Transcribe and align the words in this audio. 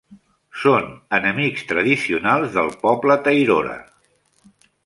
Són 0.61 0.87
enemics 1.17 1.67
tradicionals 1.73 2.57
del 2.57 2.75
poble 2.87 3.21
tairora. 3.29 3.77